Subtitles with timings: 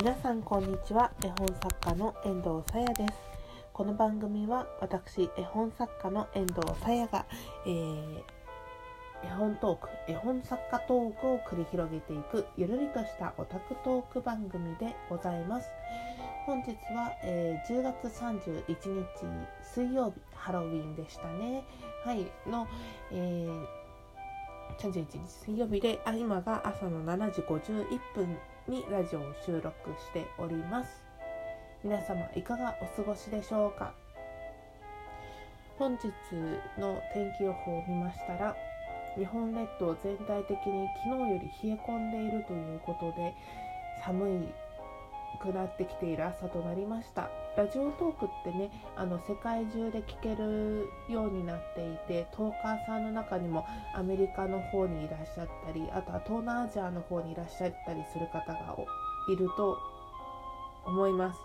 [0.00, 1.12] 皆さんこんにちは。
[1.22, 3.12] 絵本作家の遠藤さやです。
[3.74, 7.26] この番組は私絵本作家の遠藤さやが、
[7.66, 8.22] えー、
[9.22, 15.68] 絵本トーク絵本作家トークを繰り広げていくゆるりとしたオタクトーク番組でございます。
[16.46, 19.06] 本日は、えー、10月31日
[19.62, 21.62] 水曜日ハロウィンでしたね。
[22.06, 22.66] はいの、
[23.12, 23.66] えー、
[24.78, 28.38] 31日水曜日であ今が朝の7時51分
[28.70, 31.02] にラジオを収録しております。
[31.82, 33.92] 皆様いかがお過ごしでしょうか？
[35.76, 36.06] 本日
[36.78, 38.54] の天気予報を見ましたら
[39.16, 43.34] 日本列島全体的に昨日より冷え込んでいるということで
[44.04, 44.48] 寒い
[45.42, 47.28] くなってきている朝となりました。
[47.56, 58.76] ラジオトークってねあの世界中で聞けるようになっていてトーカーさんの中にもアメリカの方にいらっしゃったりあとは東南アジアの方にいらっしゃったりする方が
[59.28, 59.78] いると
[60.84, 61.38] 思います。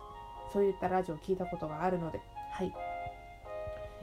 [0.54, 2.22] そういったラジオ聞いたことがあるので。
[2.52, 2.73] はい。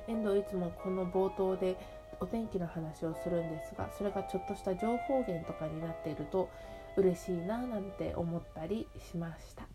[0.09, 1.79] 遠藤いつもこの冒頭で
[2.21, 6.49] お天気の話をするんですがそれがちょっとした情報源とかになっていると
[6.97, 9.67] 嬉しいななんて思ったりしました。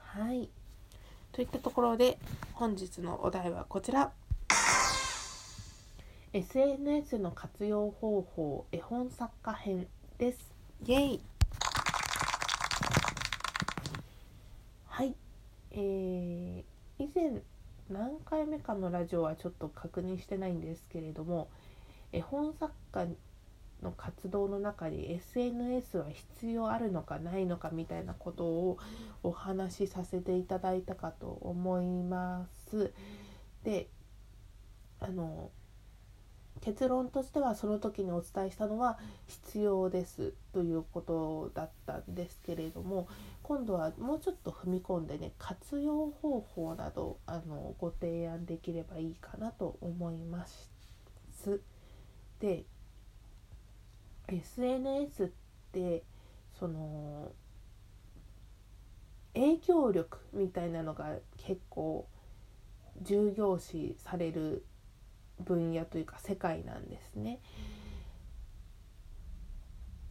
[0.00, 0.50] はい。
[1.32, 2.18] といったところで
[2.54, 4.12] 本日のお題はこちら。
[6.32, 9.86] SNS の活用方法絵本作家編
[10.18, 10.52] です。
[10.84, 11.20] イエイ。
[14.86, 15.14] はい。
[15.70, 16.62] えー、
[16.98, 17.42] 以前
[17.90, 21.48] 何回目かのラジオはちょっと確認してないんですけれども
[22.12, 23.06] 絵本作家
[23.82, 28.78] の活動の中に SNS は必要あるのかないのかみたいなことを
[29.22, 32.92] お話しさせていただいたかと思います。
[33.64, 33.88] で
[35.00, 35.50] あの
[36.60, 43.08] 結論としてはその時にお伝えしたのは必要ですということだったんですけれども
[43.42, 50.70] 今度はもうちょっと踏み込んでね活用方法などあのご提案できればいいかなと思います。
[52.40, 52.64] で
[54.28, 55.28] SNS っ
[55.72, 56.02] て
[56.58, 57.32] その
[59.34, 62.08] 影響力みたいなのが結構
[63.02, 64.64] 重要視される
[65.44, 67.40] 分野というか世界なんですね。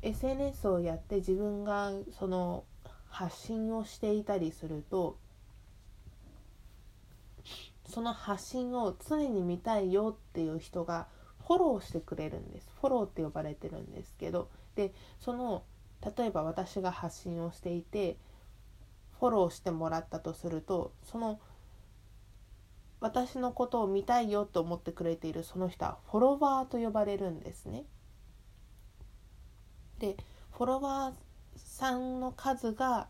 [0.04, 2.64] SNS をやって自分がその
[3.08, 5.18] 発信をしていたりすると
[7.88, 11.08] その発信を常に見たいよっていう人が
[11.48, 15.64] フォローしてくれるんですフォローって呼ばれてるんですけどでその
[16.18, 18.18] 例えば私が発信をしていて
[19.20, 21.40] フォローしてもらったとするとその
[23.00, 27.84] 私のことを見たいよと思ってくれているその人はフォロワーと呼ばれるんですね。
[30.00, 30.18] で
[30.52, 31.14] フォロワー
[31.58, 33.08] さんの数が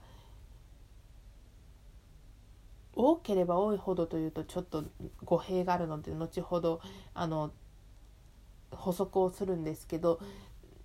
[2.93, 4.83] 多ければ多いほどというとちょっと
[5.23, 6.81] 語弊があるので後ほど
[7.13, 7.51] あの
[8.85, 10.19] 補足をするんですけど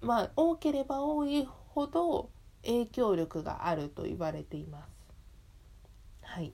[0.00, 2.30] まあ多ければ多いほど
[2.64, 4.90] 影響力があると言われています。
[6.22, 6.52] はい。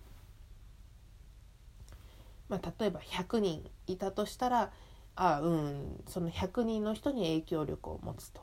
[2.49, 4.73] まあ、例えば100人いたとしたら
[5.15, 8.41] あうんその100人の人に影響力を持つと。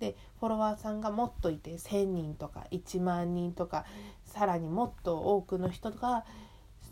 [0.00, 3.84] でフォロワーさんがもっといて1,000人とか1万人とか
[4.24, 6.24] さらにもっと多くの人が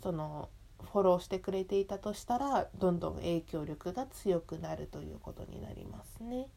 [0.01, 0.49] その
[0.91, 6.47] フォローしてくれていたとしたらどんどん影響力が強くなるということになりますね。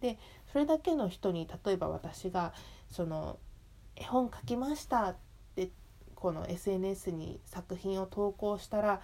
[0.00, 0.18] で
[0.52, 2.52] それだけの人に例えば私が
[2.88, 3.38] その
[3.96, 5.16] 絵本書きましたっ
[5.56, 5.70] て
[6.14, 9.00] この SNS に作品を投稿したら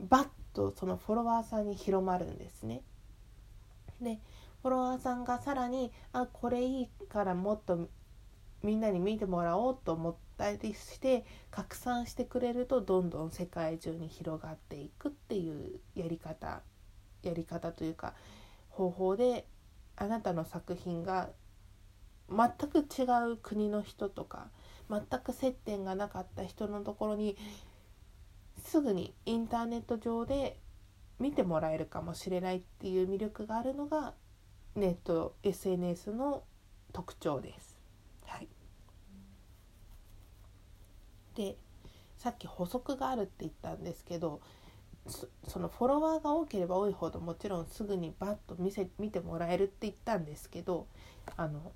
[0.00, 2.82] バッとそのフォロワーさんに広まるんですね。
[4.00, 4.18] で
[4.62, 7.88] フォロワーさんがさらにあこれいいからもっと
[8.64, 16.62] みんなに見てもらおうと思ったりして拡散してくれるとどんどん世界中に広がっていくっていうやり方
[17.22, 18.14] やり方というか
[18.70, 19.46] 方法で
[19.96, 21.28] あなたの作品が
[22.30, 24.48] 全く違う国の人とか
[24.90, 27.36] 全く接点がなかった人のところに
[28.64, 30.58] すぐにインターネット上で
[31.20, 34.14] 見てもらえるかもしれないっていう魅力があるのが
[34.74, 36.44] ネット SNS の
[36.94, 37.73] 特徴です。
[41.34, 41.56] で
[42.16, 44.40] さっき補足があるって言ったんですけど
[45.46, 50.86] そのフォロワーが多ければ多いほどもちろんすぐにバッと見せ見てもらえるって言ったんですけど
[51.36, 51.72] あの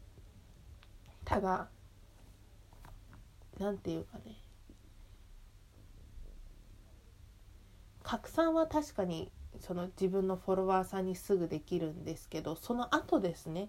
[1.24, 1.68] ただ
[3.58, 4.36] 何て言うかね
[8.02, 9.30] 拡散は確かに
[9.60, 13.68] その自分のフォロワーさんにすぐできるんですけどその後ですね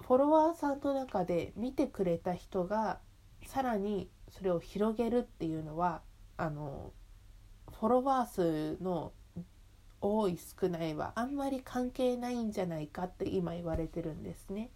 [0.00, 2.98] フォロワーさんの中で見てくれた人が
[3.44, 6.02] さらにそれを広げるっていうのは
[6.36, 6.92] あの
[7.78, 9.12] フォロワー数の
[10.00, 14.70] 多い少ないはあんまり関係ないんじゃないかって今言われてるんですね。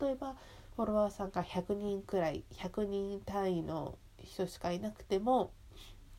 [0.00, 0.36] 例えば
[0.76, 5.52] フォロワーさんが100人くらい100人単位の人しかいなくても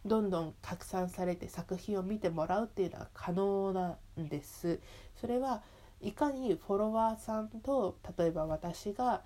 [0.06, 4.80] どんどん拡散されて作品を見てもらうっていうのは可能なんです。
[5.16, 5.64] それは
[6.02, 9.22] いかにフォロワーさんと例えば私が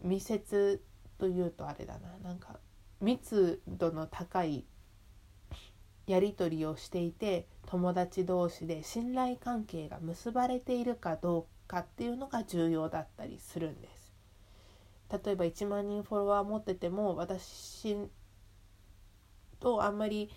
[0.00, 0.82] 密接
[1.18, 2.56] というとあれだななんか
[3.00, 4.64] 密度の高い
[6.06, 14.14] やり取りをしていて友達同士で信頼関係が結ばれているかどうかっていうのが重要だったりするんです。
[15.24, 17.96] 例えば1万人フォロワー持ってても私
[19.60, 20.30] とあんまり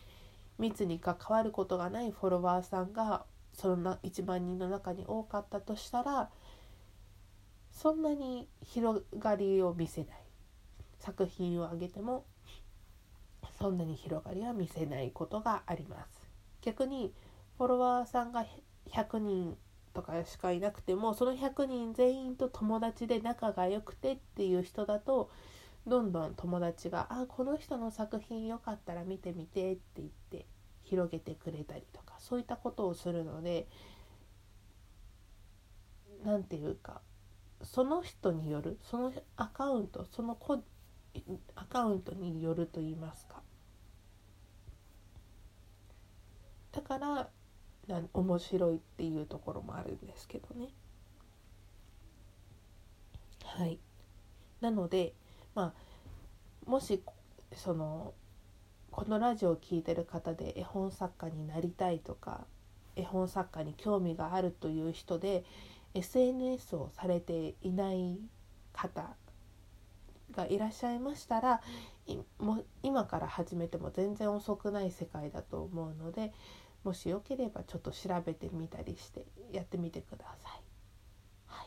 [0.60, 6.30] 密に関わることがないフォロワーさんがそんな1万人の中に多かったとしたら
[7.72, 10.29] そんなに広がりを見せない
[11.00, 12.26] 作品を上げても
[13.58, 16.30] そんなに広がりは見せないことがあります。
[16.62, 17.14] 逆に
[17.58, 18.46] フォロワーさんが
[18.92, 19.58] 100人
[19.94, 25.30] とかしかいなくてもその100人全員と友達で仲が良くてっていう人だと
[25.88, 30.46] どんどん友達が「あこの人の作品よかったら見てみて」って言って
[30.84, 33.68] 広げてくれたりとかそういったことをするので
[36.24, 37.02] 何て言うか
[37.64, 40.64] その人によるそのアカウントそのコ
[41.56, 43.42] アカウントによると言いますか。
[46.72, 47.30] だから
[47.88, 50.70] な面白いっていうところもあるんですけどね。
[53.44, 53.80] はい。
[54.62, 55.14] なので
[55.56, 57.04] まあもし
[57.56, 58.14] その
[58.92, 62.46] このラジオを聴いてる方で絵本作家になりたいとか
[62.96, 65.44] 絵本作家に興味があるという人で
[65.94, 68.20] SNS をされていない
[68.74, 69.16] 方
[70.36, 71.62] がいらっしゃいましたら
[72.40, 76.34] も今から始めても全然遅くない世界だと思うので
[76.84, 80.62] もしよければちょっと調べてみたりしてやってみてください。
[81.48, 81.66] は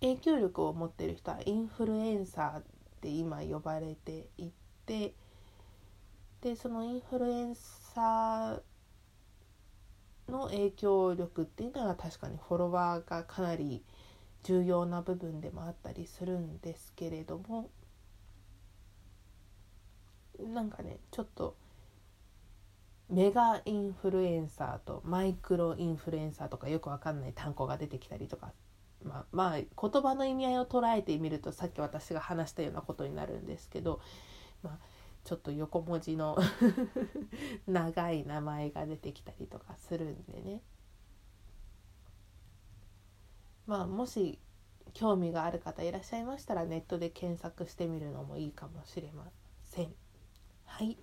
[0.00, 2.62] い、影響力を持ってる人はインフルエンサーっ
[3.00, 4.50] て今呼ばれてい
[4.86, 5.12] て
[6.40, 13.82] でそのインフルエンサーの影響力っていうのは確かにフォロワーがかなり
[14.42, 17.70] 重要な部分でもあったりするんですけれども
[20.38, 21.56] なんかねちょっと
[23.10, 28.52] メガインフルエンサーとマイクロインフルエンサーとかよくわかんない単語が出てきたりとか
[29.04, 34.00] まあ、まあ、言葉の意味合いを捉えてみるとさっき私が話したようなことになるんですけど、
[34.62, 34.78] まあ、
[35.24, 36.36] ちょっと横文字の
[37.66, 40.62] 長い名前が出てきたりとかするんでね。
[43.68, 44.38] まあもし
[44.94, 49.26] 興味がある方いらっしゃいましたらネットで検索してみるのもいいかもしれま
[49.62, 49.94] せん。
[50.64, 50.96] はい。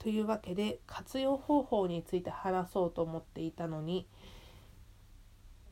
[0.00, 4.08] というわけで活用方法について話そうと思っていたのに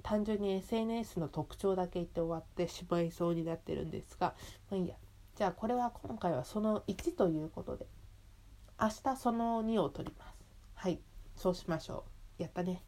[0.02, 4.34] 単純に SNS の特徴だけ言って終わってしまいそうになってるんですが
[4.70, 4.94] まあいいや。
[5.34, 7.86] じゃあこれは今回はその1ということで
[8.80, 10.34] 明日その2を取ります。
[10.74, 11.00] はい。
[11.34, 12.04] そうしましょ
[12.38, 12.42] う。
[12.42, 12.84] やったね。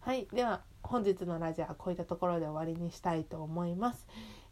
[0.00, 4.06] はいでは本日のラジオはこういったところで終わりにしたいと思います、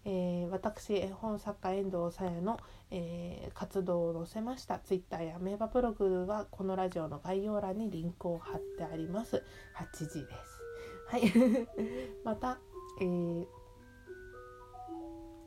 [0.04, 2.58] えー、私絵本作家遠藤さやの、
[2.90, 9.42] えー、活動を載せました Twitter やメーバブログはこのラジオの概要欄にリンクを貼ってあります。
[9.76, 10.60] 8時です。
[11.08, 11.68] はい。
[12.24, 12.58] また、
[13.00, 13.46] えー、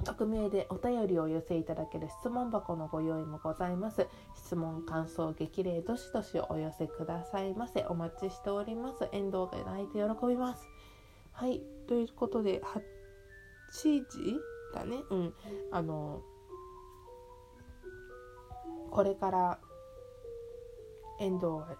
[0.03, 4.07] 匿名でお便りをお寄せいただける質問箱のご用意もございます。
[4.35, 7.85] 質問感想激励どしどしお寄せくださいませ。
[7.85, 9.07] お待ちしております。
[9.11, 10.67] 遠藤が泣いて喜びます。
[11.31, 11.61] はい。
[11.87, 12.81] ということで8
[13.81, 14.05] 時
[14.73, 14.97] だね。
[15.09, 15.33] うん。
[15.71, 16.21] あの
[18.91, 19.59] これから
[21.19, 21.75] 遠藤は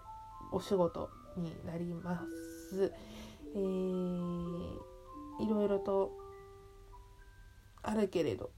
[0.52, 2.26] お仕事になりま
[2.72, 2.92] す。
[3.54, 4.80] えー、
[5.40, 6.23] いろいろと
[7.84, 8.50] あるけれど。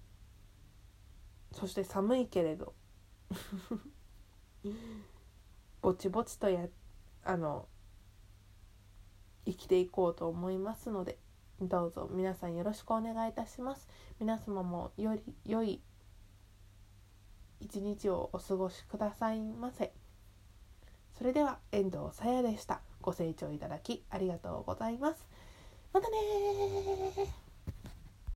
[1.52, 2.74] そして寒いけれど。
[5.82, 6.66] ぼちぼちとや
[7.24, 7.68] あの
[9.44, 11.18] 生きていこうと思いますので
[11.60, 13.88] どうぞ皆さんよろしくお願いいたします。
[14.20, 15.80] 皆様もより良い
[17.60, 19.92] 一日をお過ごしくださいませ。
[21.16, 22.82] それでは遠藤さやでした。
[23.00, 25.26] ご清聴いただきありがとうございます。
[25.92, 27.45] またね